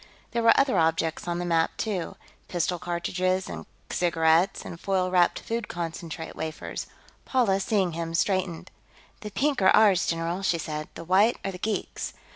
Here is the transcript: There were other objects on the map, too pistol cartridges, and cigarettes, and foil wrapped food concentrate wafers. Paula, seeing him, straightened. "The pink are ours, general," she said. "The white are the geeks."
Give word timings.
There 0.31 0.41
were 0.41 0.59
other 0.59 0.79
objects 0.79 1.27
on 1.27 1.37
the 1.37 1.45
map, 1.45 1.77
too 1.77 2.15
pistol 2.47 2.79
cartridges, 2.79 3.47
and 3.47 3.67
cigarettes, 3.91 4.65
and 4.65 4.79
foil 4.79 5.11
wrapped 5.11 5.39
food 5.41 5.67
concentrate 5.67 6.35
wafers. 6.35 6.87
Paula, 7.23 7.59
seeing 7.59 7.91
him, 7.91 8.15
straightened. 8.15 8.71
"The 9.19 9.29
pink 9.29 9.61
are 9.61 9.69
ours, 9.75 10.07
general," 10.07 10.41
she 10.41 10.57
said. 10.57 10.87
"The 10.95 11.03
white 11.03 11.37
are 11.45 11.51
the 11.51 11.59
geeks." 11.59 12.13